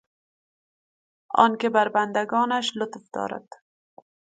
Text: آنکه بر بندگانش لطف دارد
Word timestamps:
آنکه 1.45 1.67
بر 1.75 1.87
بندگانش 1.95 2.67
لطف 2.79 3.03
دارد 3.15 3.47